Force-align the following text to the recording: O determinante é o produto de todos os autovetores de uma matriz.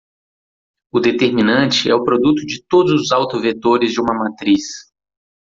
O 0.91 0.99
determinante 0.99 1.87
é 1.87 1.93
o 1.93 2.03
produto 2.03 2.43
de 2.43 2.63
todos 2.63 2.91
os 2.99 3.11
autovetores 3.11 3.91
de 3.93 4.01
uma 4.01 4.15
matriz. 4.15 4.63